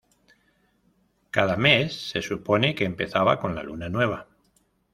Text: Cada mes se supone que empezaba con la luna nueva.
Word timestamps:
Cada 1.29 1.57
mes 1.57 1.93
se 2.09 2.23
supone 2.23 2.73
que 2.73 2.85
empezaba 2.85 3.39
con 3.39 3.53
la 3.53 3.61
luna 3.61 3.87
nueva. 3.87 4.27